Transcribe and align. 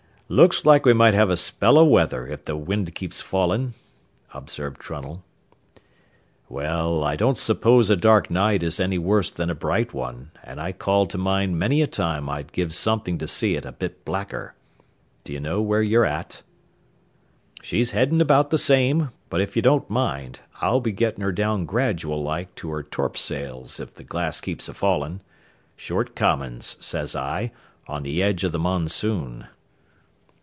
"Looks 0.31 0.65
like 0.65 0.85
we 0.85 0.93
might 0.93 1.13
have 1.13 1.29
a 1.29 1.35
spell 1.35 1.77
o' 1.77 1.83
weather 1.83 2.25
if 2.25 2.45
the 2.45 2.55
wind 2.55 2.95
keeps 2.95 3.19
fallin'," 3.19 3.73
observed 4.33 4.79
Trunnell. 4.79 5.25
"Well, 6.47 7.03
I 7.03 7.17
don't 7.17 7.37
suppose 7.37 7.89
a 7.89 7.97
dark 7.97 8.29
night 8.31 8.63
is 8.63 8.79
any 8.79 8.97
worse 8.97 9.29
than 9.29 9.49
a 9.49 9.53
bright 9.55 9.93
one, 9.93 10.31
and 10.41 10.61
I 10.61 10.71
call 10.71 11.05
to 11.07 11.17
mind 11.17 11.59
many 11.59 11.81
a 11.81 11.85
time 11.87 12.29
I'd 12.29 12.53
give 12.53 12.73
something 12.73 13.17
to 13.17 13.27
see 13.27 13.57
it 13.57 13.65
a 13.65 13.73
bit 13.73 14.05
blacker. 14.05 14.55
Do 15.25 15.33
you 15.33 15.41
know 15.41 15.61
where 15.61 15.81
you're 15.81 16.05
at?" 16.05 16.43
"She's 17.61 17.91
headin' 17.91 18.21
about 18.21 18.51
the 18.51 18.57
same, 18.57 19.09
but 19.29 19.41
if 19.41 19.57
ye 19.57 19.61
don't 19.61 19.89
mind, 19.89 20.39
I'll 20.61 20.79
be 20.79 20.93
gettin' 20.93 21.19
her 21.23 21.33
down 21.33 21.65
gradual 21.65 22.23
like 22.23 22.55
to 22.55 22.69
her 22.69 22.83
torps'ls 22.83 23.81
if 23.81 23.95
the 23.95 24.03
glass 24.05 24.39
keeps 24.39 24.69
a 24.69 24.73
fallin'. 24.73 25.19
Short 25.75 26.15
commons, 26.15 26.77
says 26.79 27.17
I, 27.17 27.51
on 27.87 28.03
the 28.03 28.23
edge 28.23 28.45
o' 28.45 28.47
the 28.47 28.59
monsoon." 28.59 29.47